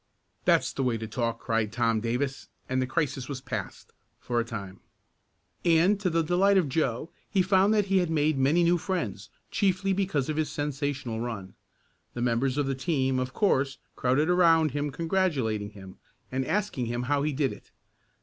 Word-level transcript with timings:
"That's 0.45 0.73
the 0.73 0.81
way 0.81 0.97
to 0.97 1.05
talk!" 1.05 1.37
cried 1.39 1.71
Tom 1.71 1.99
Davis, 1.99 2.49
and 2.67 2.81
the 2.81 2.87
crisis 2.87 3.29
was 3.29 3.39
passed 3.39 3.93
for 4.19 4.39
a 4.39 4.43
time. 4.43 4.79
And, 5.63 5.99
to 5.99 6.09
the 6.09 6.23
delight 6.23 6.57
of 6.57 6.69
Joe, 6.69 7.11
he 7.29 7.43
found 7.43 7.71
that 7.75 7.85
he 7.85 7.99
had 7.99 8.09
made 8.09 8.35
many 8.39 8.63
new 8.63 8.79
friends, 8.79 9.29
chiefly 9.51 9.93
because 9.93 10.27
of 10.27 10.37
his 10.37 10.49
sensational 10.51 11.19
run. 11.19 11.53
The 12.15 12.21
members 12.23 12.57
of 12.57 12.65
the 12.65 12.73
team, 12.73 13.19
of 13.19 13.33
course, 13.35 13.77
crowded 13.95 14.27
around 14.27 14.71
him 14.71 14.89
congratulating 14.89 15.69
him, 15.69 15.99
and 16.31 16.47
asking 16.47 16.87
him 16.87 17.03
how 17.03 17.21
he 17.21 17.31
did 17.31 17.53
it. 17.53 17.69